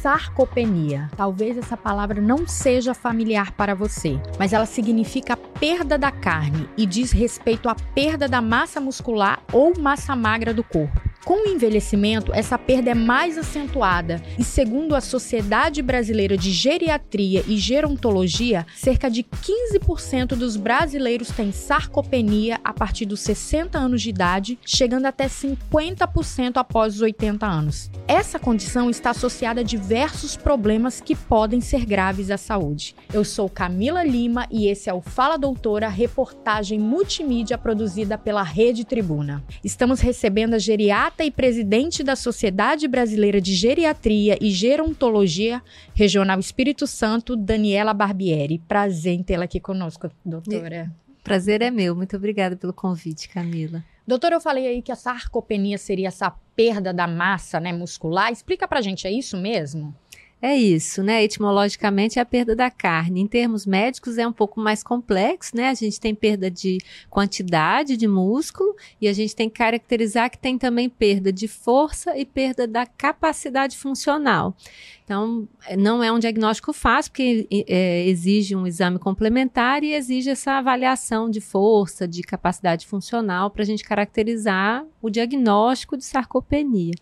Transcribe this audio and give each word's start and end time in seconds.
Sarcopenia. 0.00 1.10
Talvez 1.14 1.58
essa 1.58 1.76
palavra 1.76 2.22
não 2.22 2.46
seja 2.46 2.94
familiar 2.94 3.52
para 3.52 3.74
você, 3.74 4.18
mas 4.38 4.54
ela 4.54 4.64
significa 4.64 5.36
perda 5.36 5.98
da 5.98 6.10
carne 6.10 6.66
e 6.74 6.86
diz 6.86 7.12
respeito 7.12 7.68
à 7.68 7.74
perda 7.74 8.26
da 8.26 8.40
massa 8.40 8.80
muscular 8.80 9.42
ou 9.52 9.78
massa 9.78 10.16
magra 10.16 10.54
do 10.54 10.64
corpo. 10.64 11.09
Com 11.24 11.46
o 11.46 11.48
envelhecimento, 11.48 12.32
essa 12.32 12.56
perda 12.56 12.92
é 12.92 12.94
mais 12.94 13.36
acentuada 13.36 14.22
e, 14.38 14.44
segundo 14.44 14.96
a 14.96 15.02
Sociedade 15.02 15.82
Brasileira 15.82 16.34
de 16.34 16.50
Geriatria 16.50 17.44
e 17.46 17.58
Gerontologia, 17.58 18.66
cerca 18.74 19.10
de 19.10 19.22
15% 19.22 20.28
dos 20.28 20.56
brasileiros 20.56 21.28
têm 21.28 21.52
sarcopenia 21.52 22.58
a 22.64 22.72
partir 22.72 23.04
dos 23.04 23.20
60 23.20 23.78
anos 23.78 24.00
de 24.00 24.08
idade, 24.08 24.58
chegando 24.64 25.04
até 25.04 25.26
50% 25.26 26.56
após 26.56 26.94
os 26.94 27.02
80 27.02 27.46
anos. 27.46 27.90
Essa 28.08 28.38
condição 28.38 28.88
está 28.88 29.10
associada 29.10 29.60
a 29.60 29.64
diversos 29.64 30.36
problemas 30.36 31.02
que 31.02 31.14
podem 31.14 31.60
ser 31.60 31.84
graves 31.84 32.30
à 32.30 32.38
saúde. 32.38 32.96
Eu 33.12 33.24
sou 33.24 33.48
Camila 33.50 34.02
Lima 34.02 34.46
e 34.50 34.68
esse 34.68 34.88
é 34.88 34.94
o 34.94 35.02
Fala 35.02 35.36
Doutora, 35.36 35.88
reportagem 35.88 36.78
multimídia 36.78 37.58
produzida 37.58 38.16
pela 38.16 38.42
Rede 38.42 38.86
Tribuna. 38.86 39.44
Estamos 39.62 40.00
recebendo 40.00 40.54
a 40.54 40.58
geriatra 40.58 41.09
e 41.18 41.30
presidente 41.30 42.02
da 42.02 42.16
Sociedade 42.16 42.86
Brasileira 42.86 43.40
de 43.40 43.54
Geriatria 43.54 44.38
e 44.40 44.50
Gerontologia 44.50 45.62
Regional 45.94 46.38
Espírito 46.38 46.86
Santo, 46.86 47.36
Daniela 47.36 47.92
Barbieri. 47.92 48.58
Prazer 48.58 49.14
em 49.14 49.22
tê-la 49.22 49.44
aqui 49.44 49.60
conosco, 49.60 50.10
doutora. 50.24 50.90
Prazer 51.22 51.60
é 51.62 51.70
meu. 51.70 51.94
Muito 51.94 52.16
obrigada 52.16 52.56
pelo 52.56 52.72
convite, 52.72 53.28
Camila. 53.28 53.84
Doutora, 54.06 54.36
eu 54.36 54.40
falei 54.40 54.66
aí 54.66 54.82
que 54.82 54.90
a 54.90 54.96
sarcopenia 54.96 55.78
seria 55.78 56.08
essa 56.08 56.30
perda 56.56 56.92
da 56.92 57.06
massa 57.06 57.60
né, 57.60 57.72
muscular. 57.72 58.32
Explica 58.32 58.66
pra 58.66 58.80
gente, 58.80 59.06
é 59.06 59.12
isso 59.12 59.36
mesmo? 59.36 59.94
É 60.42 60.56
isso, 60.56 61.02
né? 61.02 61.22
Etimologicamente 61.22 62.18
é 62.18 62.22
a 62.22 62.24
perda 62.24 62.56
da 62.56 62.70
carne. 62.70 63.20
Em 63.20 63.26
termos 63.26 63.66
médicos 63.66 64.16
é 64.16 64.26
um 64.26 64.32
pouco 64.32 64.58
mais 64.58 64.82
complexo, 64.82 65.54
né? 65.54 65.68
A 65.68 65.74
gente 65.74 66.00
tem 66.00 66.14
perda 66.14 66.50
de 66.50 66.78
quantidade 67.10 67.94
de 67.94 68.08
músculo 68.08 68.74
e 68.98 69.06
a 69.06 69.12
gente 69.12 69.36
tem 69.36 69.50
que 69.50 69.58
caracterizar 69.58 70.30
que 70.30 70.38
tem 70.38 70.56
também 70.56 70.88
perda 70.88 71.30
de 71.30 71.46
força 71.46 72.16
e 72.16 72.24
perda 72.24 72.66
da 72.66 72.86
capacidade 72.86 73.76
funcional. 73.76 74.56
Então, 75.04 75.46
não 75.76 76.02
é 76.02 76.10
um 76.10 76.18
diagnóstico 76.18 76.72
fácil, 76.72 77.10
porque 77.10 77.46
é, 77.68 78.06
exige 78.06 78.56
um 78.56 78.66
exame 78.66 78.98
complementar 78.98 79.82
e 79.82 79.92
exige 79.92 80.30
essa 80.30 80.52
avaliação 80.52 81.28
de 81.28 81.40
força, 81.40 82.08
de 82.08 82.22
capacidade 82.22 82.86
funcional 82.86 83.50
para 83.50 83.62
a 83.62 83.66
gente 83.66 83.84
caracterizar 83.84 84.86
o 85.02 85.10
diagnóstico 85.10 85.98
de 85.98 86.04
sarcopenia. 86.04 86.94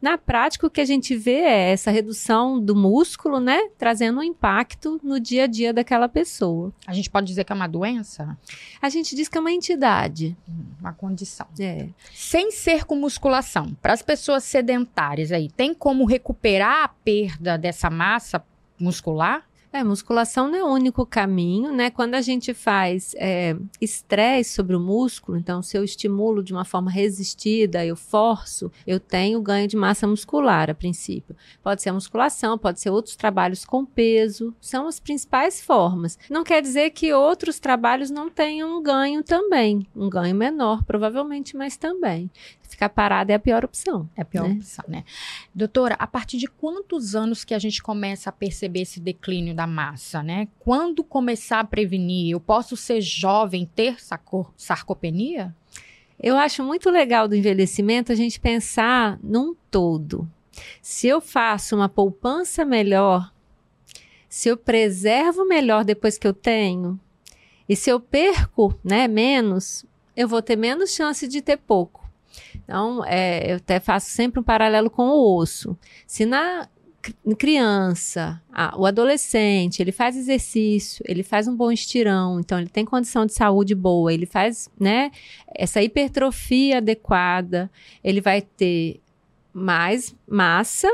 Na 0.00 0.16
prática, 0.16 0.66
o 0.66 0.70
que 0.70 0.80
a 0.80 0.84
gente 0.84 1.16
vê 1.16 1.40
é 1.40 1.72
essa 1.72 1.90
redução 1.90 2.60
do 2.60 2.76
músculo, 2.76 3.40
né? 3.40 3.68
Trazendo 3.76 4.20
um 4.20 4.22
impacto 4.22 5.00
no 5.02 5.18
dia 5.18 5.44
a 5.44 5.46
dia 5.46 5.72
daquela 5.72 6.08
pessoa. 6.08 6.72
A 6.86 6.92
gente 6.92 7.10
pode 7.10 7.26
dizer 7.26 7.42
que 7.42 7.52
é 7.52 7.54
uma 7.54 7.66
doença? 7.66 8.38
A 8.80 8.88
gente 8.88 9.16
diz 9.16 9.28
que 9.28 9.36
é 9.36 9.40
uma 9.40 9.50
entidade. 9.50 10.36
Hum, 10.48 10.66
uma 10.78 10.92
condição. 10.92 11.48
É. 11.58 11.88
Sem 12.14 12.52
ser 12.52 12.84
com 12.84 12.94
musculação, 12.94 13.76
para 13.82 13.92
as 13.92 14.02
pessoas 14.02 14.44
sedentárias 14.44 15.32
aí, 15.32 15.50
tem 15.50 15.74
como 15.74 16.04
recuperar 16.04 16.84
a 16.84 16.88
perda 16.88 17.58
dessa 17.58 17.90
massa 17.90 18.44
muscular? 18.78 19.47
É, 19.70 19.84
musculação 19.84 20.48
não 20.48 20.56
é 20.56 20.64
o 20.64 20.72
único 20.72 21.04
caminho, 21.04 21.72
né? 21.72 21.90
Quando 21.90 22.14
a 22.14 22.22
gente 22.22 22.54
faz 22.54 23.14
é, 23.18 23.54
estresse 23.80 24.54
sobre 24.54 24.74
o 24.74 24.80
músculo, 24.80 25.36
então 25.36 25.62
se 25.62 25.76
eu 25.76 25.84
estimulo 25.84 26.42
de 26.42 26.54
uma 26.54 26.64
forma 26.64 26.90
resistida, 26.90 27.84
eu 27.84 27.94
forço, 27.94 28.72
eu 28.86 28.98
tenho 28.98 29.42
ganho 29.42 29.68
de 29.68 29.76
massa 29.76 30.06
muscular 30.06 30.70
a 30.70 30.74
princípio. 30.74 31.36
Pode 31.62 31.82
ser 31.82 31.90
a 31.90 31.92
musculação, 31.92 32.56
pode 32.56 32.80
ser 32.80 32.88
outros 32.90 33.14
trabalhos 33.14 33.64
com 33.64 33.84
peso, 33.84 34.54
são 34.58 34.86
as 34.86 34.98
principais 34.98 35.60
formas. 35.60 36.18
Não 36.30 36.44
quer 36.44 36.62
dizer 36.62 36.90
que 36.90 37.12
outros 37.12 37.58
trabalhos 37.58 38.10
não 38.10 38.30
tenham 38.30 38.78
um 38.78 38.82
ganho 38.82 39.22
também, 39.22 39.86
um 39.94 40.08
ganho 40.08 40.34
menor, 40.34 40.82
provavelmente, 40.84 41.54
mas 41.54 41.76
também 41.76 42.30
ficar 42.78 42.88
parada 42.90 43.32
é 43.32 43.34
a 43.34 43.40
pior 43.40 43.64
opção. 43.64 44.08
É 44.16 44.22
a 44.22 44.24
pior 44.24 44.48
né? 44.48 44.54
opção, 44.54 44.84
né? 44.86 45.04
Doutora, 45.52 45.96
a 45.98 46.06
partir 46.06 46.38
de 46.38 46.46
quantos 46.46 47.16
anos 47.16 47.44
que 47.44 47.52
a 47.52 47.58
gente 47.58 47.82
começa 47.82 48.30
a 48.30 48.32
perceber 48.32 48.82
esse 48.82 49.00
declínio 49.00 49.52
da 49.52 49.66
massa, 49.66 50.22
né? 50.22 50.46
Quando 50.60 51.02
começar 51.02 51.58
a 51.58 51.64
prevenir? 51.64 52.30
Eu 52.30 52.38
posso 52.38 52.76
ser 52.76 53.00
jovem, 53.00 53.68
ter 53.74 53.96
sarcopenia? 54.56 55.52
Eu 56.20 56.36
acho 56.36 56.62
muito 56.62 56.88
legal 56.88 57.26
do 57.26 57.34
envelhecimento 57.34 58.12
a 58.12 58.14
gente 58.14 58.38
pensar 58.38 59.18
num 59.24 59.56
todo. 59.68 60.28
Se 60.80 61.08
eu 61.08 61.20
faço 61.20 61.74
uma 61.74 61.88
poupança 61.88 62.64
melhor, 62.64 63.32
se 64.28 64.48
eu 64.48 64.56
preservo 64.56 65.44
melhor 65.44 65.84
depois 65.84 66.16
que 66.16 66.26
eu 66.26 66.32
tenho, 66.32 66.98
e 67.68 67.74
se 67.74 67.90
eu 67.90 67.98
perco 67.98 68.72
né, 68.84 69.08
menos, 69.08 69.84
eu 70.16 70.28
vou 70.28 70.40
ter 70.40 70.56
menos 70.56 70.94
chance 70.94 71.26
de 71.26 71.42
ter 71.42 71.56
pouco. 71.56 71.97
Então, 72.68 73.02
é, 73.06 73.50
eu 73.50 73.56
até 73.56 73.80
faço 73.80 74.10
sempre 74.10 74.38
um 74.38 74.42
paralelo 74.42 74.90
com 74.90 75.08
o 75.08 75.38
osso. 75.38 75.74
Se 76.06 76.26
na 76.26 76.68
criança, 77.38 78.42
o 78.76 78.84
adolescente, 78.84 79.80
ele 79.80 79.90
faz 79.90 80.14
exercício, 80.18 81.02
ele 81.08 81.22
faz 81.22 81.48
um 81.48 81.56
bom 81.56 81.72
estirão, 81.72 82.38
então 82.38 82.58
ele 82.58 82.68
tem 82.68 82.84
condição 82.84 83.24
de 83.24 83.32
saúde 83.32 83.74
boa, 83.74 84.12
ele 84.12 84.26
faz, 84.26 84.68
né, 84.78 85.10
essa 85.54 85.82
hipertrofia 85.82 86.76
adequada, 86.76 87.70
ele 88.04 88.20
vai 88.20 88.42
ter 88.42 89.00
mais 89.50 90.14
massa, 90.28 90.90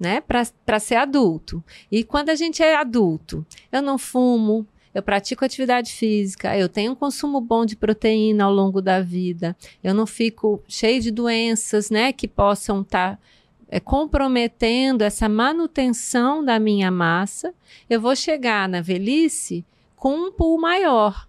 né, 0.00 0.20
para 0.20 0.80
ser 0.80 0.96
adulto. 0.96 1.62
E 1.92 2.02
quando 2.02 2.30
a 2.30 2.34
gente 2.34 2.60
é 2.60 2.74
adulto, 2.74 3.46
eu 3.70 3.80
não 3.80 3.98
fumo, 3.98 4.66
eu 4.94 5.02
pratico 5.02 5.44
atividade 5.44 5.92
física, 5.92 6.56
eu 6.56 6.68
tenho 6.68 6.92
um 6.92 6.94
consumo 6.94 7.40
bom 7.40 7.64
de 7.64 7.76
proteína 7.76 8.44
ao 8.44 8.52
longo 8.52 8.80
da 8.80 9.00
vida, 9.00 9.56
eu 9.82 9.94
não 9.94 10.06
fico 10.06 10.62
cheio 10.68 11.00
de 11.00 11.10
doenças, 11.10 11.90
né, 11.90 12.12
que 12.12 12.28
possam 12.28 12.82
estar 12.82 13.16
tá, 13.16 13.22
é, 13.68 13.80
comprometendo 13.80 15.02
essa 15.02 15.28
manutenção 15.28 16.44
da 16.44 16.58
minha 16.58 16.90
massa, 16.90 17.54
eu 17.88 18.00
vou 18.00 18.14
chegar 18.14 18.68
na 18.68 18.80
velhice 18.80 19.64
com 19.96 20.14
um 20.14 20.32
pool 20.32 20.60
maior. 20.60 21.26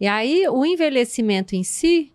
E 0.00 0.06
aí 0.06 0.48
o 0.48 0.64
envelhecimento 0.64 1.54
em 1.54 1.62
si 1.62 2.12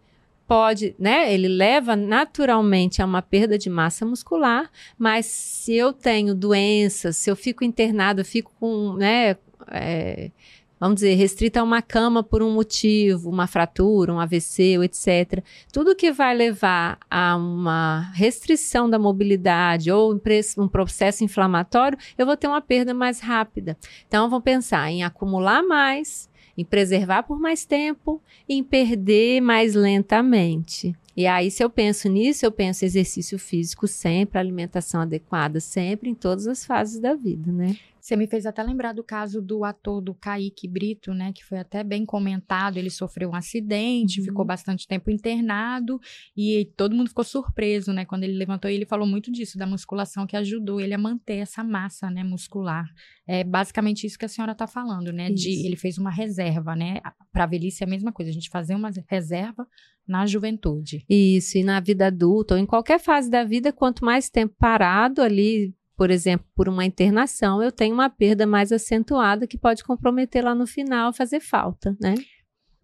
pode, 0.47 0.95
né? 0.97 1.33
Ele 1.33 1.47
leva 1.47 1.95
naturalmente 1.95 3.01
a 3.01 3.05
uma 3.05 3.21
perda 3.21 3.57
de 3.57 3.69
massa 3.69 4.05
muscular, 4.05 4.69
mas 4.97 5.25
se 5.25 5.73
eu 5.73 5.93
tenho 5.93 6.35
doenças, 6.35 7.17
se 7.17 7.29
eu 7.29 7.35
fico 7.35 7.63
internado, 7.63 8.21
eu 8.21 8.25
fico 8.25 8.51
com, 8.59 8.93
né? 8.93 9.37
É, 9.71 10.31
vamos 10.79 10.95
dizer, 10.95 11.15
restrita 11.15 11.59
a 11.59 11.63
uma 11.63 11.81
cama 11.81 12.23
por 12.23 12.43
um 12.43 12.51
motivo, 12.51 13.29
uma 13.29 13.47
fratura, 13.47 14.13
um 14.13 14.19
AVC, 14.19 14.77
etc. 14.83 15.43
Tudo 15.71 15.95
que 15.95 16.11
vai 16.11 16.35
levar 16.35 16.97
a 17.09 17.35
uma 17.35 18.11
restrição 18.13 18.89
da 18.89 18.99
mobilidade 18.99 19.91
ou 19.91 20.13
um 20.57 20.67
processo 20.67 21.23
inflamatório, 21.23 21.97
eu 22.17 22.25
vou 22.25 22.37
ter 22.37 22.47
uma 22.47 22.61
perda 22.61 22.93
mais 22.93 23.19
rápida. 23.19 23.77
Então, 24.07 24.29
vamos 24.29 24.43
pensar 24.43 24.89
em 24.91 25.03
acumular 25.03 25.63
mais, 25.63 26.29
em 26.57 26.63
preservar 26.63 27.23
por 27.23 27.39
mais 27.39 27.65
tempo, 27.65 28.21
em 28.47 28.63
perder 28.63 29.41
mais 29.41 29.75
lentamente. 29.75 30.95
E 31.17 31.25
aí, 31.27 31.49
se 31.49 31.63
eu 31.63 31.69
penso 31.69 32.09
nisso, 32.09 32.45
eu 32.45 32.51
penso 32.51 32.83
exercício 32.83 33.39
físico 33.39 33.87
sempre, 33.87 34.37
alimentação 34.37 34.99
adequada 35.01 35.61
sempre, 35.61 36.09
em 36.09 36.13
todas 36.13 36.45
as 36.45 36.65
fases 36.65 36.99
da 36.99 37.13
vida, 37.13 37.51
né? 37.51 37.77
Você 38.05 38.15
me 38.15 38.27
fez 38.27 38.45
até 38.45 38.61
lembrar 38.61 38.93
do 38.93 39.03
caso 39.03 39.41
do 39.41 39.63
ator 39.63 39.99
do 39.99 40.13
Kaique 40.13 40.67
Brito, 40.67 41.11
né? 41.11 41.33
Que 41.33 41.43
foi 41.43 41.57
até 41.57 41.83
bem 41.83 42.05
comentado. 42.05 42.77
Ele 42.77 42.91
sofreu 42.91 43.31
um 43.31 43.35
acidente, 43.35 44.19
uhum. 44.19 44.27
ficou 44.27 44.45
bastante 44.45 44.87
tempo 44.87 45.09
internado 45.09 45.99
e 46.37 46.71
todo 46.77 46.95
mundo 46.95 47.07
ficou 47.07 47.23
surpreso, 47.23 47.91
né? 47.91 48.05
Quando 48.05 48.23
ele 48.23 48.37
levantou, 48.37 48.69
ele 48.69 48.85
falou 48.85 49.07
muito 49.07 49.31
disso, 49.31 49.57
da 49.57 49.65
musculação 49.65 50.27
que 50.27 50.37
ajudou 50.37 50.79
ele 50.79 50.93
a 50.93 50.99
manter 50.99 51.37
essa 51.37 51.63
massa, 51.63 52.11
né? 52.11 52.23
Muscular. 52.23 52.85
É 53.25 53.43
basicamente 53.43 54.05
isso 54.05 54.19
que 54.19 54.25
a 54.25 54.29
senhora 54.29 54.51
está 54.51 54.67
falando, 54.67 55.11
né? 55.11 55.31
De 55.31 55.65
ele 55.65 55.75
fez 55.75 55.97
uma 55.97 56.11
reserva, 56.11 56.75
né? 56.75 57.01
Para 57.31 57.45
a 57.45 57.47
velhice 57.47 57.83
é 57.83 57.87
a 57.87 57.89
mesma 57.89 58.11
coisa, 58.11 58.29
a 58.29 58.33
gente 58.35 58.51
fazer 58.51 58.75
uma 58.75 58.91
reserva 59.09 59.67
na 60.07 60.27
juventude. 60.27 61.03
Isso, 61.09 61.57
e 61.57 61.63
na 61.63 61.79
vida 61.79 62.05
adulta, 62.05 62.53
ou 62.53 62.59
em 62.59 62.67
qualquer 62.67 62.99
fase 62.99 63.31
da 63.31 63.43
vida, 63.43 63.73
quanto 63.73 64.05
mais 64.05 64.29
tempo 64.29 64.53
parado 64.59 65.23
ali, 65.23 65.73
por 65.95 66.11
exemplo, 66.11 66.45
por 66.55 66.67
uma 66.67 66.85
internação, 66.85 67.61
eu 67.61 67.71
tenho 67.71 67.93
uma 67.93 68.09
perda 68.09 68.45
mais 68.45 68.71
acentuada 68.71 69.47
que 69.47 69.57
pode 69.57 69.83
comprometer 69.83 70.43
lá 70.43 70.53
no 70.53 70.67
final, 70.67 71.13
fazer 71.13 71.39
falta, 71.39 71.95
né? 72.01 72.15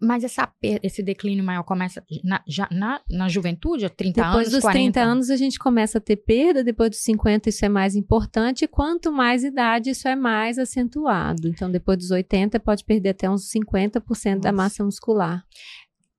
Mas 0.00 0.24
essa, 0.24 0.52
esse 0.60 1.00
declínio 1.00 1.44
maior 1.44 1.62
começa 1.62 2.02
na, 2.24 2.42
já 2.44 2.68
na, 2.72 3.00
na 3.08 3.28
juventude, 3.28 3.88
30 3.88 4.20
depois 4.20 4.34
anos, 4.34 4.46
Depois 4.50 4.62
dos 4.64 4.72
30 4.72 5.00
anos 5.00 5.30
a 5.30 5.36
gente 5.36 5.58
começa 5.60 5.98
a 5.98 6.00
ter 6.00 6.16
perda, 6.16 6.64
depois 6.64 6.90
dos 6.90 6.98
50 7.04 7.48
isso 7.48 7.64
é 7.64 7.68
mais 7.68 7.94
importante, 7.94 8.64
e 8.64 8.68
quanto 8.68 9.12
mais 9.12 9.44
idade 9.44 9.90
isso 9.90 10.08
é 10.08 10.16
mais 10.16 10.58
acentuado. 10.58 11.46
Então 11.46 11.70
depois 11.70 11.98
dos 11.98 12.10
80 12.10 12.58
pode 12.58 12.84
perder 12.84 13.10
até 13.10 13.30
uns 13.30 13.48
50% 13.48 14.00
Nossa. 14.08 14.40
da 14.40 14.50
massa 14.50 14.82
muscular. 14.82 15.44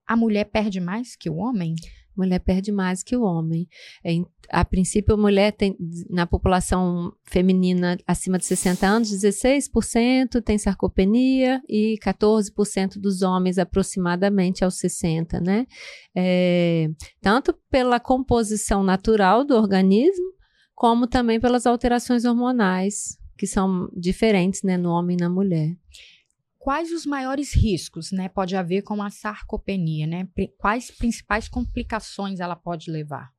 A 0.07 0.15
mulher 0.15 0.45
perde 0.45 0.79
mais 0.79 1.17
que 1.17 1.29
o 1.29 1.35
homem? 1.35 1.75
Mulher 2.15 2.39
perde 2.39 2.71
mais 2.71 3.03
que 3.03 3.15
o 3.15 3.23
homem. 3.23 3.67
É, 4.03 4.11
a 4.49 4.63
princípio, 4.63 5.15
a 5.15 5.17
mulher 5.17 5.51
tem, 5.51 5.75
na 6.09 6.27
população 6.27 7.13
feminina 7.23 7.97
acima 8.05 8.37
de 8.37 8.45
60 8.45 8.85
anos, 8.85 9.11
16% 9.11 10.41
tem 10.43 10.57
sarcopenia 10.57 11.61
e 11.67 11.97
14% 12.03 12.99
dos 12.99 13.21
homens 13.21 13.57
aproximadamente 13.57 14.63
aos 14.63 14.77
60, 14.77 15.39
né? 15.39 15.65
É, 16.15 16.89
tanto 17.21 17.53
pela 17.69 17.99
composição 17.99 18.83
natural 18.83 19.43
do 19.43 19.55
organismo, 19.55 20.33
como 20.75 21.07
também 21.07 21.39
pelas 21.39 21.65
alterações 21.65 22.25
hormonais, 22.25 23.17
que 23.37 23.47
são 23.47 23.89
diferentes, 23.95 24.61
né, 24.63 24.77
no 24.77 24.89
homem 24.89 25.17
e 25.17 25.21
na 25.21 25.29
mulher 25.29 25.75
quais 26.63 26.93
os 26.93 27.05
maiores 27.05 27.53
riscos, 27.53 28.13
né, 28.13 28.29
pode 28.29 28.55
haver 28.55 28.83
com 28.83 29.03
a 29.03 29.09
sarcopenia, 29.09 30.07
né? 30.07 30.25
Quais 30.57 30.89
principais 30.89 31.49
complicações 31.49 32.39
ela 32.39 32.55
pode 32.55 32.89
levar? 32.89 33.31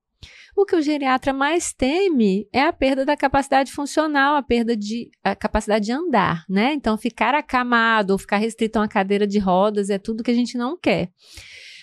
O 0.55 0.67
que 0.67 0.77
o 0.77 0.83
geriatra 0.83 1.33
mais 1.33 1.73
teme 1.73 2.47
é 2.53 2.61
a 2.61 2.73
perda 2.73 3.03
da 3.03 3.17
capacidade 3.17 3.73
funcional, 3.73 4.37
a 4.37 4.43
perda 4.43 4.77
de 4.77 5.11
a 5.23 5.35
capacidade 5.35 5.87
de 5.87 5.93
andar, 5.93 6.45
né? 6.51 6.75
Então, 6.75 6.99
ficar 6.99 7.35
acamado 7.35 8.11
ou 8.11 8.19
ficar 8.19 8.37
restrito 8.37 8.79
a 8.79 8.83
uma 8.83 8.89
cadeira 8.89 9.27
de 9.27 9.39
rodas 9.39 9.89
é 9.89 9.99
tudo 9.99 10.23
que 10.23 10.31
a 10.31 10.35
gente 10.35 10.59
não 10.59 10.79
quer. 10.79 11.11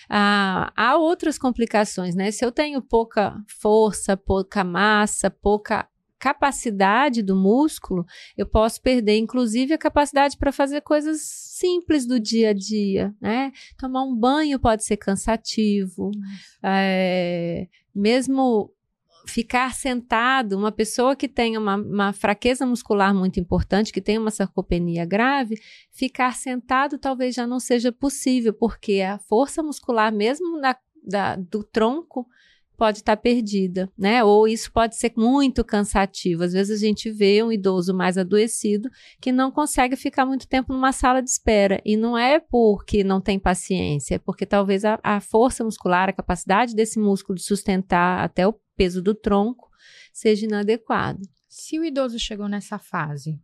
Ah, 0.08 0.72
há 0.76 0.96
outras 0.96 1.40
complicações, 1.40 2.14
né? 2.14 2.30
Se 2.30 2.46
eu 2.46 2.52
tenho 2.52 2.82
pouca 2.84 3.36
força, 3.48 4.16
pouca 4.16 4.64
massa, 4.64 5.32
pouca 5.32 5.88
capacidade 6.22 7.24
do 7.24 7.36
músculo, 7.36 8.06
eu 8.38 8.46
posso 8.46 8.80
perder, 8.80 9.18
inclusive, 9.18 9.74
a 9.74 9.78
capacidade 9.78 10.38
para 10.38 10.52
fazer 10.52 10.82
coisas 10.82 11.20
simples 11.22 12.06
do 12.06 12.20
dia 12.20 12.52
a 12.52 12.54
dia, 12.54 13.12
né? 13.20 13.52
Tomar 13.76 14.04
um 14.04 14.16
banho 14.16 14.60
pode 14.60 14.86
ser 14.86 14.98
cansativo, 14.98 16.12
é, 16.62 17.68
mesmo 17.94 18.72
ficar 19.26 19.74
sentado, 19.74 20.56
uma 20.56 20.72
pessoa 20.72 21.16
que 21.16 21.28
tem 21.28 21.58
uma, 21.58 21.76
uma, 21.76 22.14
fraqueza 22.14 22.68
muscular 22.68 23.16
muito 23.16 23.40
importante, 23.40 23.92
que 23.92 24.02
tem 24.02 24.20
uma 24.20 24.32
sarcopenia 24.32 25.06
grave, 25.06 25.60
ficar 25.92 26.36
sentado 26.36 27.00
talvez 27.00 27.34
já 27.34 27.48
não 27.48 27.60
seja 27.60 27.92
possível, 27.92 28.54
porque 28.54 29.02
a 29.02 29.18
força 29.18 29.64
muscular, 29.64 30.14
mesmo 30.14 30.60
na, 30.60 30.76
da, 31.04 31.36
do 31.36 31.64
tronco, 31.64 32.28
pode 32.82 32.98
estar 32.98 33.16
perdida, 33.16 33.88
né? 33.96 34.24
Ou 34.24 34.48
isso 34.48 34.72
pode 34.72 34.96
ser 34.96 35.14
muito 35.16 35.64
cansativo. 35.64 36.44
Às 36.44 36.54
vezes 36.54 36.82
a 36.82 36.84
gente 36.84 37.12
vê 37.12 37.44
um 37.44 37.52
idoso 37.52 37.94
mais 37.94 38.18
adoecido 38.18 38.90
que 39.22 39.32
não 39.32 39.52
consegue 39.52 39.96
ficar 39.96 40.26
muito 40.26 40.48
tempo 40.48 40.74
numa 40.74 40.92
sala 40.92 41.22
de 41.22 41.30
espera. 41.30 41.80
E 41.86 41.96
não 41.96 42.18
é 42.18 42.40
porque 42.40 43.04
não 43.04 43.22
tem 43.22 43.38
paciência, 43.38 44.16
é 44.16 44.18
porque 44.18 44.48
talvez 44.48 44.84
a, 44.84 45.00
a 45.04 45.22
força 45.22 45.64
muscular, 45.64 46.10
a 46.10 46.14
capacidade 46.14 46.74
desse 46.74 47.00
músculo 47.00 47.36
de 47.36 47.44
sustentar 47.44 48.24
até 48.24 48.48
o 48.48 48.60
peso 48.76 49.00
do 49.00 49.14
tronco 49.14 49.70
seja 50.12 50.48
inadequado. 50.48 51.22
Se 51.48 51.78
o 51.78 51.86
idoso 51.86 52.18
chegou 52.18 52.50
nessa 52.50 52.80
fase, 52.80 53.40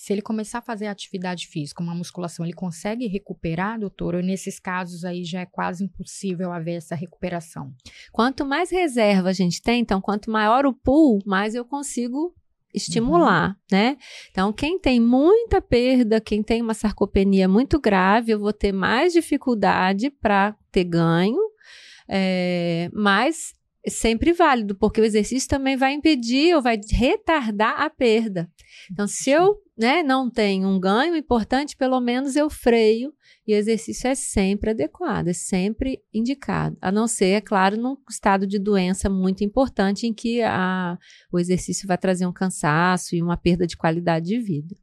se 0.00 0.14
ele 0.14 0.22
começar 0.22 0.60
a 0.60 0.62
fazer 0.62 0.86
atividade 0.86 1.46
física, 1.46 1.82
uma 1.82 1.94
musculação, 1.94 2.42
ele 2.42 2.54
consegue 2.54 3.06
recuperar, 3.06 3.78
doutor? 3.78 4.14
Ou 4.14 4.22
nesses 4.22 4.58
casos 4.58 5.04
aí 5.04 5.24
já 5.24 5.40
é 5.40 5.46
quase 5.46 5.84
impossível 5.84 6.50
haver 6.52 6.76
essa 6.76 6.94
recuperação? 6.94 7.70
Quanto 8.10 8.46
mais 8.46 8.70
reserva 8.70 9.28
a 9.28 9.32
gente 9.34 9.60
tem, 9.60 9.82
então 9.82 10.00
quanto 10.00 10.30
maior 10.30 10.64
o 10.64 10.72
pool, 10.72 11.18
mais 11.26 11.54
eu 11.54 11.66
consigo 11.66 12.34
estimular, 12.72 13.50
uhum. 13.50 13.54
né? 13.70 13.98
Então, 14.30 14.54
quem 14.54 14.78
tem 14.78 14.98
muita 14.98 15.60
perda, 15.60 16.18
quem 16.18 16.42
tem 16.42 16.62
uma 16.62 16.72
sarcopenia 16.72 17.46
muito 17.46 17.78
grave, 17.78 18.32
eu 18.32 18.38
vou 18.38 18.54
ter 18.54 18.72
mais 18.72 19.12
dificuldade 19.12 20.08
para 20.08 20.56
ter 20.72 20.84
ganho, 20.84 21.36
é, 22.08 22.88
mas 22.94 23.52
sempre 23.88 24.32
válido, 24.32 24.74
porque 24.74 25.00
o 25.00 25.04
exercício 25.04 25.48
também 25.48 25.76
vai 25.76 25.92
impedir 25.94 26.54
ou 26.54 26.62
vai 26.62 26.78
retardar 26.90 27.80
a 27.80 27.88
perda. 27.88 28.50
Então, 28.90 29.06
se 29.06 29.30
eu 29.30 29.56
né, 29.76 30.02
não 30.02 30.30
tenho 30.30 30.68
um 30.68 30.78
ganho 30.78 31.16
importante, 31.16 31.76
pelo 31.76 32.00
menos 32.00 32.36
eu 32.36 32.50
freio 32.50 33.12
e 33.46 33.54
o 33.54 33.56
exercício 33.56 34.08
é 34.08 34.14
sempre 34.14 34.70
adequado, 34.70 35.28
é 35.28 35.32
sempre 35.32 36.02
indicado. 36.12 36.76
A 36.80 36.92
não 36.92 37.06
ser, 37.06 37.30
é 37.30 37.40
claro, 37.40 37.76
num 37.76 37.96
estado 38.08 38.46
de 38.46 38.58
doença 38.58 39.08
muito 39.08 39.42
importante 39.42 40.06
em 40.06 40.12
que 40.12 40.42
a, 40.42 40.98
o 41.32 41.38
exercício 41.38 41.88
vai 41.88 41.96
trazer 41.96 42.26
um 42.26 42.32
cansaço 42.32 43.14
e 43.14 43.22
uma 43.22 43.36
perda 43.36 43.66
de 43.66 43.76
qualidade 43.76 44.26
de 44.26 44.38
vida. 44.38 44.74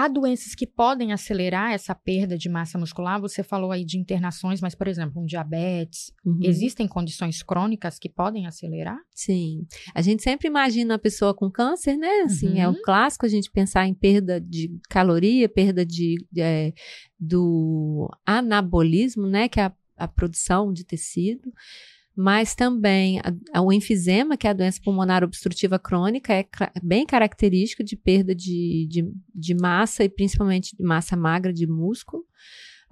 Há 0.00 0.08
doenças 0.08 0.54
que 0.54 0.66
podem 0.66 1.12
acelerar 1.12 1.72
essa 1.72 1.94
perda 1.94 2.38
de 2.38 2.48
massa 2.48 2.78
muscular. 2.78 3.20
Você 3.20 3.42
falou 3.42 3.70
aí 3.70 3.84
de 3.84 3.98
internações, 3.98 4.58
mas, 4.58 4.74
por 4.74 4.88
exemplo, 4.88 5.20
um 5.20 5.26
diabetes. 5.26 6.10
Uhum. 6.24 6.38
Existem 6.42 6.88
condições 6.88 7.42
crônicas 7.42 7.98
que 7.98 8.08
podem 8.08 8.46
acelerar? 8.46 8.96
Sim. 9.14 9.66
A 9.94 10.00
gente 10.00 10.22
sempre 10.22 10.48
imagina 10.48 10.94
a 10.94 10.98
pessoa 10.98 11.34
com 11.34 11.50
câncer, 11.50 11.98
né? 11.98 12.22
Assim, 12.24 12.52
uhum. 12.52 12.56
é 12.56 12.66
o 12.66 12.72
uhum. 12.72 12.82
clássico 12.82 13.26
a 13.26 13.28
gente 13.28 13.50
pensar 13.50 13.86
em 13.86 13.92
perda 13.92 14.40
de 14.40 14.74
caloria, 14.88 15.46
perda 15.50 15.84
de, 15.84 16.16
é, 16.34 16.72
do 17.18 18.08
anabolismo, 18.24 19.26
né? 19.26 19.50
Que 19.50 19.60
é 19.60 19.64
a, 19.64 19.72
a 19.98 20.08
produção 20.08 20.72
de 20.72 20.82
tecido 20.82 21.52
mas 22.20 22.54
também 22.54 23.18
o 23.64 23.72
enfisema, 23.72 24.36
que 24.36 24.46
é 24.46 24.50
a 24.50 24.52
doença 24.52 24.78
pulmonar 24.84 25.24
obstrutiva 25.24 25.78
crônica, 25.78 26.34
é 26.34 26.46
bem 26.82 27.06
característica 27.06 27.82
de 27.82 27.96
perda 27.96 28.34
de, 28.34 28.86
de, 28.90 29.10
de, 29.34 29.54
massa 29.54 30.04
e 30.04 30.08
principalmente 30.08 30.76
de 30.76 30.84
massa 30.84 31.16
magra 31.16 31.50
de 31.50 31.66
músculo. 31.66 32.22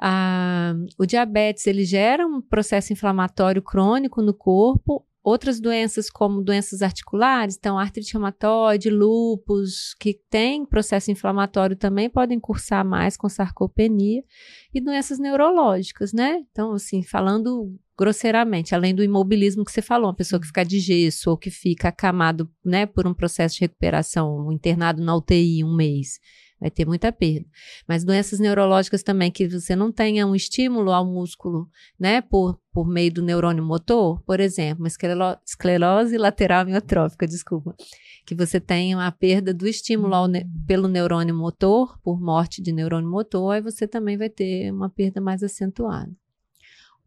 Ah, 0.01 0.75
o 0.97 1.05
diabetes 1.05 1.67
ele 1.67 1.85
gera 1.85 2.27
um 2.27 2.41
processo 2.41 2.91
inflamatório 2.91 3.61
crônico 3.61 4.23
no 4.23 4.33
corpo. 4.33 5.05
Outras 5.23 5.61
doenças, 5.61 6.09
como 6.09 6.43
doenças 6.43 6.81
articulares, 6.81 7.59
então 7.59 7.79
artrite 7.79 8.15
reumatoide, 8.15 8.89
lúpus, 8.89 9.93
que 10.01 10.19
tem 10.31 10.65
processo 10.65 11.11
inflamatório 11.11 11.77
também 11.77 12.09
podem 12.09 12.41
cursar 12.41 12.83
mais 12.83 13.15
com 13.15 13.29
sarcopenia, 13.29 14.23
e 14.73 14.81
doenças 14.81 15.19
neurológicas, 15.19 16.15
né? 16.15 16.43
Então, 16.51 16.73
assim, 16.73 17.03
falando 17.03 17.79
grosseiramente, 17.99 18.75
além 18.75 18.95
do 18.95 19.03
imobilismo 19.03 19.65
que 19.65 19.73
você 19.73 19.83
falou, 19.83 20.07
uma 20.07 20.15
pessoa 20.15 20.41
que 20.41 20.47
fica 20.47 20.65
de 20.65 20.79
gesso 20.79 21.31
ou 21.31 21.37
que 21.37 21.51
fica 21.51 21.89
acamado, 21.89 22.49
né, 22.65 22.87
por 22.87 23.07
um 23.07 23.13
processo 23.13 23.57
de 23.57 23.63
recuperação, 23.63 24.53
internado 24.53 25.03
na 25.03 25.17
UTI 25.17 25.65
um 25.65 25.75
mês, 25.75 26.21
vai 26.61 26.71
ter 26.71 26.87
muita 26.87 27.11
perda. 27.11 27.45
Mas 27.89 28.05
doenças 28.05 28.39
neurológicas 28.39 29.03
também, 29.03 29.33
que 29.33 29.49
você 29.49 29.75
não 29.75 29.91
tenha 29.91 30.25
um 30.27 30.35
estímulo 30.35 30.93
ao 30.93 31.05
músculo, 31.05 31.69
né, 31.99 32.21
por, 32.21 32.61
por 32.73 32.87
meio 32.87 33.13
do 33.13 33.23
neurônio 33.23 33.65
motor, 33.65 34.23
por 34.23 34.39
exemplo, 34.39 34.85
uma 34.85 34.89
esclerose 35.45 36.17
lateral 36.17 36.65
miotrófica, 36.65 37.27
desculpa, 37.27 37.75
que 38.25 38.35
você 38.35 38.61
tenha 38.61 38.97
uma 38.97 39.11
perda 39.11 39.53
do 39.53 39.67
estímulo 39.67 40.29
ne 40.29 40.47
pelo 40.69 40.87
neurônio 40.87 41.35
motor, 41.35 41.99
por 42.01 42.21
morte 42.21 42.63
de 42.63 42.71
neurônio 42.73 43.11
motor, 43.11 43.55
aí 43.55 43.61
você 43.61 43.89
também 43.89 44.17
vai 44.17 44.31
ter 44.31 44.71
uma 44.73 44.89
perda 44.89 45.21
mais 45.21 45.43
acentuada. 45.43 46.13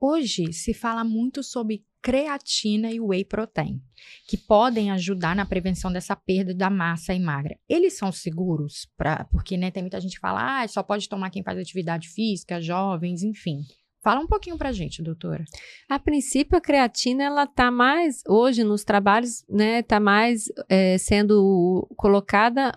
Hoje 0.03 0.51
se 0.51 0.73
fala 0.73 1.03
muito 1.03 1.43
sobre 1.43 1.85
creatina 2.01 2.91
e 2.91 2.99
whey 2.99 3.23
protein, 3.23 3.79
que 4.27 4.35
podem 4.35 4.89
ajudar 4.89 5.35
na 5.35 5.45
prevenção 5.45 5.93
dessa 5.93 6.15
perda 6.15 6.55
da 6.55 6.71
massa 6.71 7.13
e 7.13 7.19
magra. 7.19 7.55
Eles 7.69 7.93
são 7.93 8.11
seguros 8.11 8.89
para, 8.97 9.25
porque 9.25 9.55
né, 9.55 9.69
tem 9.69 9.83
muita 9.83 10.01
gente 10.01 10.15
que 10.15 10.19
fala, 10.19 10.63
ah, 10.63 10.67
só 10.67 10.81
pode 10.81 11.07
tomar 11.07 11.29
quem 11.29 11.43
faz 11.43 11.59
atividade 11.59 12.09
física, 12.09 12.59
jovens, 12.59 13.21
enfim. 13.21 13.59
Fala 14.01 14.19
um 14.19 14.25
pouquinho 14.25 14.57
pra 14.57 14.71
gente, 14.71 15.03
doutora. 15.03 15.45
A 15.87 15.99
princípio, 15.99 16.57
a 16.57 16.61
creatina, 16.61 17.25
ela 17.25 17.45
tá 17.45 17.69
mais, 17.69 18.23
hoje 18.27 18.63
nos 18.63 18.83
trabalhos, 18.83 19.45
né, 19.47 19.83
tá 19.83 19.99
mais 19.99 20.45
é, 20.67 20.97
sendo 20.97 21.87
colocada 21.95 22.71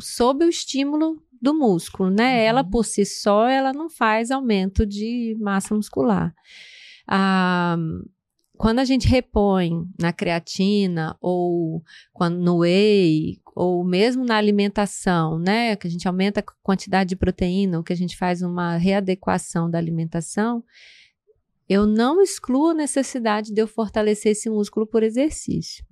sob 0.00 0.44
o 0.44 0.48
estímulo 0.48 1.20
do 1.40 1.54
músculo, 1.54 2.10
né? 2.10 2.40
Uhum. 2.42 2.46
Ela 2.48 2.64
por 2.64 2.84
si 2.84 3.04
só, 3.04 3.48
ela 3.48 3.72
não 3.72 3.88
faz 3.88 4.30
aumento 4.30 4.86
de 4.86 5.36
massa 5.40 5.74
muscular. 5.74 6.34
Ah, 7.06 7.76
quando 8.58 8.80
a 8.80 8.84
gente 8.84 9.06
repõe 9.06 9.88
na 9.98 10.12
creatina 10.12 11.16
ou 11.20 11.82
quando, 12.12 12.38
no 12.38 12.58
whey 12.58 13.40
ou 13.54 13.84
mesmo 13.84 14.24
na 14.24 14.36
alimentação, 14.36 15.38
né, 15.38 15.76
que 15.76 15.86
a 15.86 15.90
gente 15.90 16.06
aumenta 16.08 16.40
a 16.40 16.44
quantidade 16.62 17.10
de 17.10 17.16
proteína, 17.16 17.78
ou 17.78 17.84
que 17.84 17.92
a 17.92 17.96
gente 17.96 18.16
faz 18.16 18.42
uma 18.42 18.76
readequação 18.76 19.70
da 19.70 19.78
alimentação, 19.78 20.62
eu 21.68 21.86
não 21.86 22.22
excluo 22.22 22.70
a 22.70 22.74
necessidade 22.74 23.52
de 23.52 23.60
eu 23.60 23.66
fortalecer 23.66 24.32
esse 24.32 24.48
músculo 24.48 24.86
por 24.86 25.02
exercício. 25.02 25.84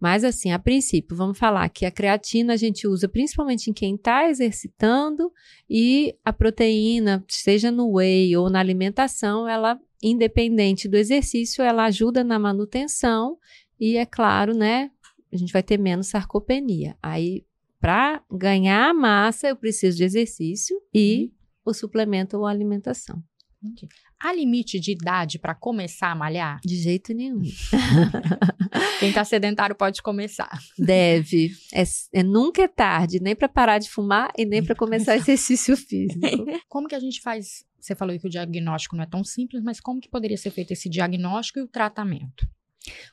Mas, 0.00 0.24
assim, 0.24 0.52
a 0.52 0.58
princípio, 0.58 1.16
vamos 1.16 1.38
falar 1.38 1.68
que 1.68 1.84
a 1.84 1.90
creatina 1.90 2.54
a 2.54 2.56
gente 2.56 2.86
usa 2.88 3.08
principalmente 3.08 3.68
em 3.68 3.72
quem 3.74 3.94
está 3.94 4.28
exercitando 4.28 5.30
e 5.68 6.16
a 6.24 6.32
proteína, 6.32 7.22
seja 7.28 7.70
no 7.70 7.96
whey 7.96 8.34
ou 8.36 8.48
na 8.48 8.58
alimentação, 8.58 9.46
ela, 9.46 9.78
independente 10.02 10.88
do 10.88 10.96
exercício, 10.96 11.62
ela 11.62 11.84
ajuda 11.84 12.24
na 12.24 12.38
manutenção 12.38 13.36
e, 13.78 13.96
é 13.96 14.06
claro, 14.06 14.54
né, 14.54 14.90
a 15.30 15.36
gente 15.36 15.52
vai 15.52 15.62
ter 15.62 15.78
menos 15.78 16.06
sarcopenia. 16.06 16.96
Aí, 17.02 17.44
para 17.78 18.22
ganhar 18.30 18.94
massa, 18.94 19.48
eu 19.48 19.56
preciso 19.56 19.98
de 19.98 20.04
exercício 20.04 20.80
e 20.92 21.24
uhum. 21.24 21.30
o 21.66 21.74
suplemento 21.74 22.36
ou 22.36 22.46
alimentação. 22.46 23.22
Entendi. 23.62 23.88
Há 24.20 24.32
limite 24.32 24.78
de 24.78 24.92
idade 24.92 25.38
para 25.38 25.54
começar 25.54 26.10
a 26.10 26.14
malhar? 26.14 26.60
De 26.64 26.76
jeito 26.76 27.12
nenhum. 27.12 27.42
Quem 29.00 29.08
está 29.10 29.24
sedentário 29.24 29.74
pode 29.74 30.02
começar. 30.02 30.58
Deve. 30.78 31.52
É, 31.72 31.82
é 32.12 32.22
nunca 32.22 32.62
é 32.62 32.68
tarde, 32.68 33.20
nem 33.20 33.34
para 33.34 33.48
parar 33.48 33.78
de 33.78 33.88
fumar 33.88 34.30
e 34.36 34.44
nem 34.44 34.64
para 34.64 34.74
começar 34.74 35.16
exercício 35.16 35.76
físico. 35.76 36.20
Como 36.68 36.88
que 36.88 36.94
a 36.94 37.00
gente 37.00 37.20
faz? 37.20 37.64
Você 37.80 37.94
falou 37.94 38.18
que 38.18 38.26
o 38.26 38.30
diagnóstico 38.30 38.96
não 38.96 39.04
é 39.04 39.06
tão 39.06 39.22
simples, 39.22 39.62
mas 39.62 39.80
como 39.80 40.00
que 40.00 40.08
poderia 40.08 40.36
ser 40.36 40.50
feito 40.50 40.72
esse 40.72 40.88
diagnóstico 40.88 41.60
e 41.60 41.62
o 41.62 41.68
tratamento? 41.68 42.46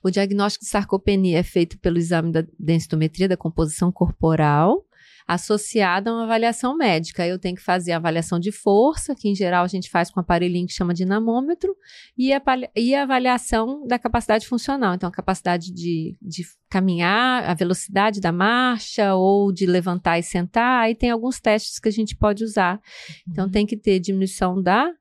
O 0.04 0.10
diagnóstico 0.10 0.66
de 0.66 0.72
sarcopenia 0.72 1.40
é 1.40 1.44
feito 1.44 1.78
pelo 1.80 1.98
exame 1.98 2.32
da 2.32 2.44
densitometria 2.60 3.28
da 3.28 3.38
composição 3.38 3.92
corporal 3.92 4.85
associada 5.28 6.10
a 6.10 6.14
uma 6.14 6.24
avaliação 6.24 6.76
médica. 6.78 7.26
Eu 7.26 7.40
tenho 7.40 7.56
que 7.56 7.62
fazer 7.62 7.94
a 7.94 7.98
avaliação 7.98 8.40
de 8.40 8.52
força, 8.52 9.16
que 9.16 9.28
em 9.28 9.36
geral 9.36 9.64
a 9.64 9.68
gente 9.68 9.90
faz 9.90 10.12
com 10.12 10.20
um 10.20 10.22
aparelhinho 10.22 10.68
que 10.68 10.74
chama 10.74 10.94
dinamômetro, 10.94 11.76
e 12.18 12.32
a, 12.32 12.42
e 12.76 12.94
a 12.94 13.04
avaliação 13.04 13.86
da 13.88 13.98
capacidade 13.98 14.48
funcional. 14.48 14.94
Então, 14.94 15.10
a 15.10 15.12
capacidade 15.12 15.74
de, 15.74 16.16
de 16.22 16.44
caminhar, 16.70 17.44
a 17.44 17.54
velocidade 17.54 18.22
da 18.22 18.32
marcha, 18.32 19.16
ou 19.16 19.52
de 19.52 19.66
levantar 19.66 20.20
e 20.20 20.24
sentar. 20.24 20.84
Aí 20.84 20.94
tem 20.94 21.10
alguns 21.10 21.40
testes 21.40 21.80
que 21.80 21.90
a 21.90 21.92
gente 21.92 22.16
pode 22.16 22.44
usar. 22.44 22.80
Então, 23.28 23.46
uhum. 23.46 23.52
tem 23.52 23.66
que 23.66 23.78
ter 23.78 24.00
diminuição 24.00 24.62
da 24.62 24.92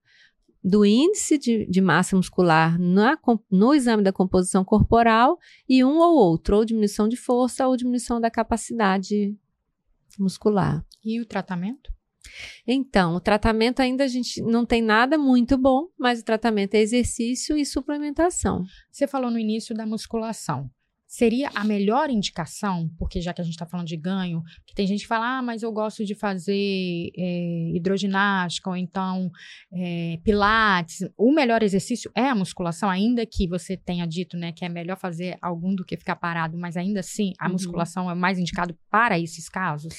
do 0.66 0.82
índice 0.82 1.36
de, 1.36 1.66
de, 1.66 1.80
massa 1.82 2.16
muscular 2.16 2.80
na, 2.80 3.18
no 3.50 3.74
exame 3.74 4.02
da 4.02 4.10
composição 4.10 4.64
corporal 4.64 5.38
e 5.68 5.84
um 5.84 5.98
ou 5.98 6.16
outro, 6.16 6.56
ou 6.56 6.64
diminuição 6.64 7.06
de 7.06 7.18
força 7.18 7.68
ou 7.68 7.76
diminuição 7.76 8.18
da 8.18 8.30
capacidade 8.30 9.36
muscular. 10.20 10.84
E 11.04 11.20
o 11.20 11.26
tratamento? 11.26 11.92
Então, 12.66 13.14
o 13.14 13.20
tratamento 13.20 13.80
ainda 13.80 14.04
a 14.04 14.08
gente 14.08 14.40
não 14.42 14.64
tem 14.64 14.82
nada 14.82 15.18
muito 15.18 15.58
bom, 15.58 15.88
mas 15.98 16.20
o 16.20 16.24
tratamento 16.24 16.74
é 16.74 16.80
exercício 16.80 17.56
e 17.56 17.66
suplementação. 17.66 18.64
Você 18.90 19.06
falou 19.06 19.30
no 19.30 19.38
início 19.38 19.74
da 19.74 19.86
musculação. 19.86 20.70
Seria 21.16 21.48
a 21.54 21.62
melhor 21.62 22.10
indicação, 22.10 22.90
porque 22.98 23.20
já 23.20 23.32
que 23.32 23.40
a 23.40 23.44
gente 23.44 23.54
está 23.54 23.64
falando 23.64 23.86
de 23.86 23.96
ganho, 23.96 24.42
que 24.66 24.74
tem 24.74 24.84
gente 24.84 25.02
que 25.02 25.06
fala, 25.06 25.38
ah, 25.38 25.42
mas 25.42 25.62
eu 25.62 25.70
gosto 25.70 26.04
de 26.04 26.12
fazer 26.12 27.12
é, 27.16 27.70
hidroginástica 27.72 28.68
ou 28.68 28.76
então 28.76 29.30
é, 29.72 30.18
pilates. 30.24 31.08
O 31.16 31.32
melhor 31.32 31.62
exercício 31.62 32.10
é 32.16 32.28
a 32.28 32.34
musculação, 32.34 32.90
ainda 32.90 33.24
que 33.24 33.46
você 33.46 33.76
tenha 33.76 34.08
dito 34.08 34.36
né, 34.36 34.50
que 34.50 34.64
é 34.64 34.68
melhor 34.68 34.96
fazer 34.98 35.38
algum 35.40 35.72
do 35.72 35.84
que 35.84 35.96
ficar 35.96 36.16
parado, 36.16 36.58
mas 36.58 36.76
ainda 36.76 36.98
assim 36.98 37.32
a 37.38 37.46
uhum. 37.46 37.52
musculação 37.52 38.10
é 38.10 38.14
mais 38.16 38.36
indicado 38.36 38.76
para 38.90 39.16
esses 39.16 39.48
casos? 39.48 39.94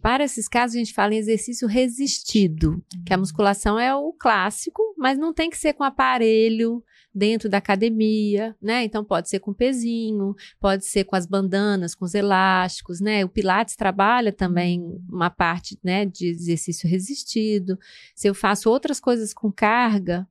Para 0.00 0.24
esses 0.24 0.48
casos, 0.48 0.76
a 0.76 0.78
gente 0.78 0.94
fala 0.94 1.14
em 1.14 1.18
exercício 1.18 1.68
resistido, 1.68 2.70
uhum. 2.70 3.04
que 3.04 3.12
a 3.12 3.18
musculação 3.18 3.78
é 3.78 3.94
o 3.94 4.12
clássico, 4.12 4.82
mas 4.96 5.18
não 5.18 5.32
tem 5.32 5.50
que 5.50 5.58
ser 5.58 5.74
com 5.74 5.84
aparelho, 5.84 6.82
dentro 7.14 7.48
da 7.48 7.58
academia, 7.58 8.56
né? 8.62 8.84
Então 8.84 9.04
pode 9.04 9.28
ser 9.28 9.40
com 9.40 9.52
pezinho, 9.52 10.34
pode 10.60 10.86
ser 10.86 11.04
com 11.04 11.16
as 11.16 11.26
bandanas, 11.26 11.94
com 11.94 12.04
os 12.04 12.14
elásticos, 12.14 13.00
né? 13.00 13.24
O 13.24 13.28
Pilates 13.28 13.76
trabalha 13.76 14.32
também 14.32 14.82
uma 15.08 15.30
parte, 15.30 15.78
né, 15.82 16.06
de 16.06 16.28
exercício 16.28 16.88
resistido. 16.88 17.78
Se 18.14 18.28
eu 18.28 18.34
faço 18.34 18.70
outras 18.70 19.00
coisas 19.00 19.34
com 19.34 19.50
carga, 19.50 20.26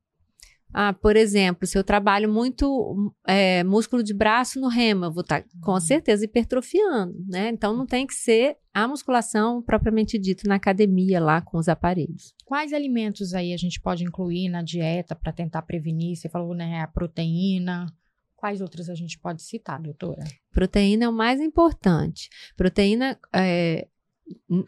ah, 0.73 0.93
por 0.93 1.15
exemplo, 1.15 1.65
se 1.65 1.77
eu 1.77 1.83
trabalho 1.83 2.31
muito 2.31 3.13
é, 3.27 3.63
músculo 3.63 4.03
de 4.03 4.13
braço 4.13 4.59
no 4.59 4.67
remo, 4.67 5.05
eu 5.05 5.11
vou 5.11 5.21
estar 5.21 5.41
tá, 5.41 5.49
com 5.61 5.73
uhum. 5.73 5.79
certeza 5.79 6.25
hipertrofiando, 6.25 7.15
né? 7.27 7.49
Então 7.49 7.75
não 7.75 7.85
tem 7.85 8.05
que 8.05 8.13
ser 8.13 8.57
a 8.73 8.87
musculação 8.87 9.61
propriamente 9.63 10.17
dita 10.19 10.47
na 10.47 10.55
academia 10.55 11.19
lá 11.19 11.41
com 11.41 11.57
os 11.57 11.67
aparelhos. 11.67 12.33
Quais 12.45 12.71
alimentos 12.71 13.33
aí 13.33 13.51
a 13.51 13.57
gente 13.57 13.81
pode 13.81 14.03
incluir 14.03 14.47
na 14.49 14.61
dieta 14.61 15.15
para 15.15 15.33
tentar 15.33 15.63
prevenir? 15.63 16.15
Você 16.15 16.29
falou, 16.29 16.53
né, 16.53 16.81
a 16.81 16.87
proteína. 16.87 17.87
Quais 18.35 18.61
outras 18.61 18.89
a 18.89 18.95
gente 18.95 19.19
pode 19.19 19.41
citar, 19.41 19.81
doutora? 19.81 20.23
Proteína 20.51 21.05
é 21.05 21.09
o 21.09 21.13
mais 21.13 21.41
importante. 21.41 22.29
Proteína 22.55 23.19
é, 23.33 23.85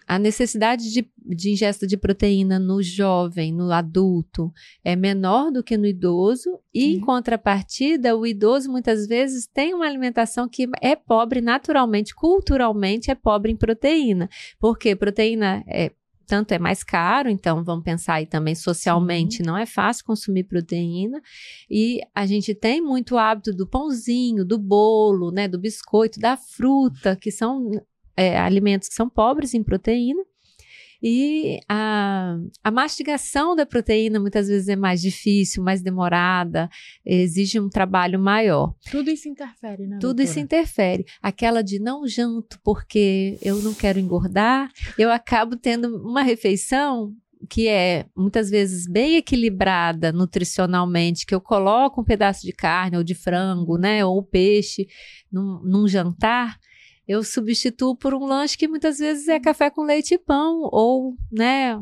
a 0.08 0.18
necessidade 0.20 0.92
de, 0.92 1.10
de, 1.18 1.52
ingesta 1.52 1.86
de 1.86 1.98
proteína 1.98 2.60
no 2.60 2.82
jovem, 2.82 3.54
no 3.54 3.72
adulto, 3.72 4.52
é 4.84 4.96
menor 4.96 5.52
do 5.52 5.64
que 5.64 5.78
no 5.78 5.86
idoso, 5.86 6.60
e 6.74 6.96
em 6.96 7.00
contrapartida, 7.00 8.16
o 8.16 8.26
idoso 8.26 8.72
muitas 8.72 9.08
vezes 9.08 9.48
tem 9.48 9.74
uma 9.74 9.86
alimentação 9.86 10.48
que 10.48 10.68
é 10.82 10.96
pobre 10.96 11.42
naturalmente, 11.42 12.16
culturalmente 12.16 13.12
é 13.12 13.16
pobre 13.16 13.52
em 13.52 13.56
proteína. 13.56 14.30
Porque 14.60 14.96
proteína 14.96 15.64
é 15.68 15.92
tanto 16.32 16.54
é 16.54 16.60
mais 16.60 16.82
caro, 16.82 17.28
então 17.28 17.62
vamos 17.62 17.84
pensar 17.84 18.14
aí 18.14 18.26
também 18.26 18.56
socialmente, 18.56 19.38
Sim. 19.38 19.44
não 19.44 19.58
é 19.58 19.66
fácil 19.66 20.06
consumir 20.06 20.46
proteína. 20.46 21.22
E 21.70 22.00
a 22.16 22.26
gente 22.26 22.56
tem 22.56 22.82
muito 22.82 23.18
hábito 23.18 23.52
do 23.52 23.68
pãozinho, 23.68 24.46
do 24.46 24.58
bolo, 24.58 25.30
né, 25.30 25.46
do 25.50 25.60
biscoito, 25.60 26.22
da 26.22 26.38
fruta, 26.38 27.18
que 27.18 27.30
são 27.30 27.70
é, 28.16 28.38
alimentos 28.38 28.88
que 28.88 28.96
são 28.96 29.10
pobres 29.10 29.54
em 29.54 29.64
proteína. 29.64 30.24
E 31.04 31.60
a, 31.68 32.38
a 32.64 32.70
mastigação 32.70 33.56
da 33.56 33.66
proteína 33.66 34.20
muitas 34.20 34.48
vezes 34.48 34.68
é 34.68 34.76
mais 34.76 35.02
difícil, 35.02 35.64
mais 35.64 35.82
demorada, 35.82 36.70
exige 37.04 37.60
um 37.60 37.70
trabalho 37.70 38.20
maior. 38.20 38.76
Tudo 38.92 39.10
isso 39.10 39.28
interfere, 39.28 39.88
né? 39.88 39.98
Tudo 40.00 40.18
doutora? 40.18 40.24
isso 40.24 40.40
interfere. 40.40 41.06
Aquela 41.20 41.64
de 41.64 41.80
não 41.80 42.08
janto 42.08 42.60
porque 42.64 43.40
eu 43.42 43.60
não 43.64 43.74
quero 43.74 43.98
engordar, 43.98 44.72
eu 44.96 45.12
acabo 45.12 45.56
tendo 45.56 45.88
uma 46.06 46.22
refeição 46.22 47.16
que 47.50 47.68
é 47.68 48.06
muitas 48.16 48.52
vezes 48.52 48.88
bem 48.88 49.16
equilibrada 49.16 50.12
nutricionalmente, 50.12 51.26
que 51.26 51.34
eu 51.34 51.42
coloco 51.42 52.02
um 52.02 52.04
pedaço 52.04 52.46
de 52.46 52.52
carne 52.52 52.98
ou 52.98 53.04
de 53.04 53.16
frango, 53.16 53.80
né, 53.80 54.06
ou 54.06 54.22
peixe 54.22 54.88
num, 55.32 55.60
num 55.64 55.88
jantar 55.88 56.60
eu 57.08 57.24
substituo 57.24 57.96
por 57.96 58.14
um 58.14 58.26
lanche 58.26 58.58
que 58.58 58.68
muitas 58.68 59.00
vezes 59.00 59.28
é 59.28 59.40
café 59.40 59.70
com 59.70 59.84
leite 59.84 60.14
e 60.14 60.18
pão, 60.18 60.70
ou, 60.72 61.16
né, 61.32 61.78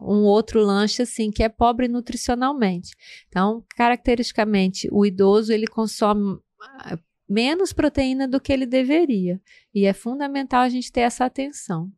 um 0.00 0.24
outro 0.24 0.60
lanche 0.60 1.02
assim 1.02 1.30
que 1.30 1.42
é 1.42 1.48
pobre 1.48 1.88
nutricionalmente. 1.88 2.90
Então, 3.28 3.64
caracteristicamente, 3.76 4.88
o 4.92 5.04
idoso 5.06 5.52
ele 5.52 5.66
consome 5.66 6.38
ah, 6.60 6.98
menos 7.28 7.72
proteína 7.72 8.28
do 8.28 8.40
que 8.40 8.52
ele 8.52 8.66
deveria, 8.66 9.40
e 9.74 9.86
é 9.86 9.92
fundamental 9.92 10.62
a 10.62 10.68
gente 10.68 10.92
ter 10.92 11.00
essa 11.00 11.24
atenção. 11.24 11.90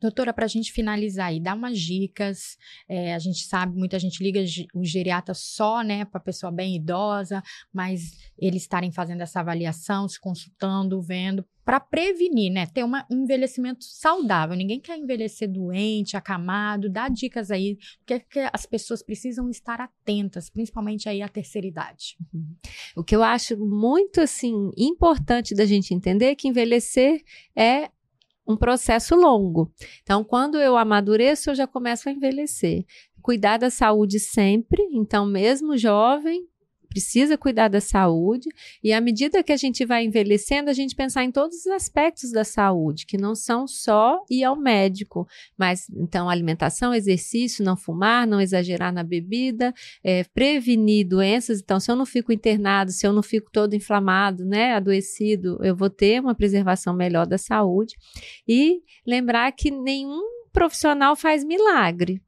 Doutora, 0.00 0.32
para 0.32 0.46
a 0.46 0.48
gente 0.48 0.72
finalizar 0.72 1.26
aí, 1.26 1.38
dá 1.38 1.54
umas 1.54 1.78
dicas. 1.78 2.56
É, 2.88 3.14
a 3.14 3.18
gente 3.18 3.44
sabe, 3.44 3.76
muita 3.76 3.98
gente 3.98 4.22
liga 4.22 4.40
o 4.74 4.84
geriatra 4.84 5.34
só, 5.34 5.82
né, 5.82 6.04
para 6.04 6.18
pessoa 6.20 6.50
bem 6.50 6.76
idosa, 6.76 7.42
mas 7.72 8.12
eles 8.38 8.62
estarem 8.62 8.90
fazendo 8.90 9.20
essa 9.20 9.40
avaliação, 9.40 10.08
se 10.08 10.18
consultando, 10.18 11.00
vendo, 11.02 11.44
para 11.64 11.78
prevenir, 11.78 12.50
né, 12.50 12.66
ter 12.66 12.82
uma, 12.82 13.06
um 13.10 13.24
envelhecimento 13.24 13.84
saudável. 13.84 14.56
Ninguém 14.56 14.80
quer 14.80 14.96
envelhecer 14.96 15.48
doente, 15.48 16.16
acamado. 16.16 16.88
Dá 16.88 17.08
dicas 17.08 17.50
aí, 17.50 17.76
que, 18.06 18.18
que 18.20 18.48
as 18.52 18.66
pessoas 18.66 19.02
precisam 19.02 19.48
estar 19.50 19.80
atentas, 19.80 20.48
principalmente 20.48 21.08
aí 21.08 21.22
à 21.22 21.28
terceira 21.28 21.66
idade. 21.66 22.16
Uhum. 22.32 22.56
O 22.96 23.04
que 23.04 23.14
eu 23.14 23.22
acho 23.22 23.56
muito, 23.56 24.20
assim, 24.20 24.70
importante 24.76 25.54
da 25.54 25.64
gente 25.64 25.94
entender 25.94 26.26
é 26.26 26.34
que 26.34 26.48
envelhecer 26.48 27.22
é 27.54 27.90
um 28.46 28.56
processo 28.56 29.14
longo. 29.14 29.72
Então, 30.02 30.24
quando 30.24 30.58
eu 30.58 30.76
amadureço, 30.76 31.50
eu 31.50 31.54
já 31.54 31.66
começo 31.66 32.08
a 32.08 32.12
envelhecer. 32.12 32.84
Cuidar 33.22 33.58
da 33.58 33.70
saúde 33.70 34.18
sempre, 34.18 34.82
então, 34.92 35.26
mesmo 35.26 35.76
jovem, 35.76 36.48
precisa 36.90 37.38
cuidar 37.38 37.68
da 37.68 37.80
saúde 37.80 38.48
e 38.82 38.92
à 38.92 39.00
medida 39.00 39.42
que 39.44 39.52
a 39.52 39.56
gente 39.56 39.84
vai 39.86 40.04
envelhecendo, 40.04 40.68
a 40.68 40.72
gente 40.72 40.94
pensar 40.94 41.24
em 41.24 41.30
todos 41.30 41.60
os 41.60 41.66
aspectos 41.68 42.32
da 42.32 42.44
saúde, 42.44 43.06
que 43.06 43.16
não 43.16 43.34
são 43.34 43.66
só 43.66 44.22
ir 44.28 44.42
ao 44.42 44.56
médico, 44.56 45.26
mas 45.56 45.88
então 45.90 46.28
alimentação, 46.28 46.92
exercício, 46.92 47.64
não 47.64 47.76
fumar, 47.76 48.26
não 48.26 48.40
exagerar 48.40 48.92
na 48.92 49.04
bebida, 49.04 49.72
é, 50.02 50.24
prevenir 50.24 51.06
doenças. 51.06 51.60
Então, 51.60 51.78
se 51.78 51.90
eu 51.90 51.96
não 51.96 52.04
fico 52.04 52.32
internado, 52.32 52.90
se 52.90 53.06
eu 53.06 53.12
não 53.12 53.22
fico 53.22 53.50
todo 53.52 53.74
inflamado, 53.74 54.44
né, 54.44 54.74
adoecido, 54.74 55.58
eu 55.62 55.76
vou 55.76 55.88
ter 55.88 56.20
uma 56.20 56.34
preservação 56.34 56.92
melhor 56.92 57.26
da 57.26 57.38
saúde 57.38 57.94
e 58.46 58.82
lembrar 59.06 59.52
que 59.52 59.70
nenhum 59.70 60.40
profissional 60.52 61.14
faz 61.14 61.44
milagre. 61.44 62.20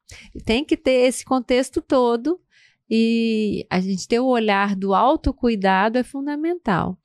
Tem 0.44 0.64
que 0.64 0.76
ter 0.76 1.08
esse 1.08 1.24
contexto 1.24 1.82
todo 1.82 2.40
e 2.88 3.66
a 3.70 3.80
gente 3.80 4.06
ter 4.06 4.20
o 4.20 4.26
olhar 4.26 4.76
do 4.76 4.94
autocuidado 4.94 5.98
é 5.98 6.02
fundamental. 6.02 6.98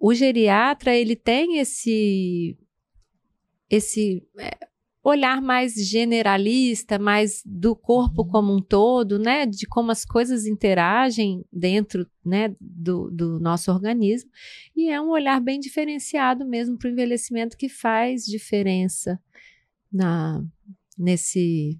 O 0.00 0.14
geriatra, 0.14 0.94
ele 0.94 1.16
tem 1.16 1.58
esse 1.58 2.56
esse 3.68 4.22
é, 4.38 4.56
olhar 5.02 5.40
mais 5.40 5.74
generalista, 5.74 6.98
mais 6.98 7.40
do 7.44 7.76
corpo 7.76 8.22
uhum. 8.22 8.28
como 8.28 8.56
um 8.56 8.60
todo, 8.60 9.20
né, 9.20 9.46
de 9.46 9.64
como 9.64 9.92
as 9.92 10.04
coisas 10.04 10.46
interagem 10.46 11.44
dentro, 11.52 12.08
né, 12.24 12.54
do, 12.60 13.08
do 13.10 13.38
nosso 13.38 13.70
organismo, 13.70 14.28
e 14.74 14.88
é 14.90 15.00
um 15.00 15.10
olhar 15.10 15.40
bem 15.40 15.60
diferenciado 15.60 16.44
mesmo 16.44 16.76
para 16.76 16.88
o 16.88 16.90
envelhecimento 16.90 17.56
que 17.56 17.68
faz 17.68 18.24
diferença 18.24 19.20
na 19.92 20.44
nesse 20.98 21.78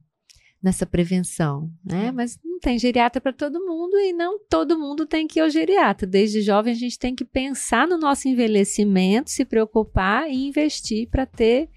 nessa 0.62 0.86
prevenção, 0.86 1.70
né? 1.84 2.10
Mas 2.10 2.38
não 2.44 2.58
tem 2.58 2.78
geriatra 2.78 3.20
para 3.20 3.32
todo 3.32 3.64
mundo 3.64 3.96
e 3.98 4.12
não 4.12 4.38
todo 4.38 4.78
mundo 4.78 5.06
tem 5.06 5.26
que 5.26 5.38
ir 5.38 5.42
ao 5.42 5.50
geriatra. 5.50 6.06
Desde 6.06 6.40
jovem 6.40 6.72
a 6.72 6.76
gente 6.76 6.98
tem 6.98 7.14
que 7.14 7.24
pensar 7.24 7.86
no 7.86 7.98
nosso 7.98 8.28
envelhecimento, 8.28 9.30
se 9.30 9.44
preocupar 9.44 10.28
e 10.28 10.48
investir 10.48 11.08
para 11.08 11.26
ter 11.26 11.68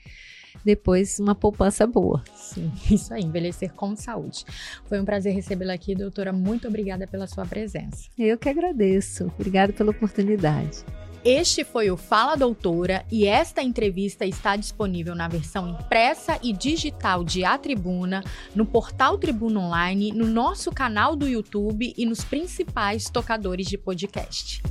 depois 0.63 1.19
uma 1.19 1.35
poupança 1.35 1.85
boa. 1.85 2.23
Sim, 2.35 2.71
isso 2.91 3.13
aí, 3.13 3.23
envelhecer 3.23 3.73
com 3.73 3.95
saúde. 3.95 4.45
Foi 4.85 4.99
um 4.99 5.05
prazer 5.05 5.33
recebê-la 5.33 5.73
aqui, 5.73 5.95
doutora. 5.95 6.33
Muito 6.33 6.67
obrigada 6.67 7.07
pela 7.07 7.27
sua 7.27 7.45
presença. 7.45 8.09
Eu 8.17 8.37
que 8.37 8.49
agradeço. 8.49 9.25
Obrigada 9.37 9.73
pela 9.73 9.91
oportunidade. 9.91 10.83
Este 11.23 11.65
foi 11.65 11.91
o 11.91 11.97
Fala 11.97 12.35
Doutora 12.35 13.05
e 13.11 13.25
esta 13.25 13.61
entrevista 13.61 14.25
está 14.25 14.55
disponível 14.55 15.13
na 15.13 15.27
versão 15.27 15.67
impressa 15.67 16.39
e 16.41 16.53
digital 16.53 17.25
de 17.25 17.43
A 17.43 17.57
Tribuna, 17.57 18.23
no 18.55 18.65
portal 18.65 19.17
Tribuna 19.17 19.59
Online, 19.59 20.13
no 20.13 20.25
nosso 20.25 20.71
canal 20.71 21.17
do 21.17 21.27
YouTube 21.27 21.93
e 21.97 22.05
nos 22.05 22.23
principais 22.23 23.09
tocadores 23.09 23.67
de 23.67 23.77
podcast. 23.77 24.61